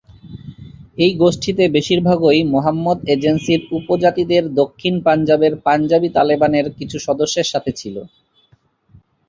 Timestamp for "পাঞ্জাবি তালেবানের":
5.65-6.65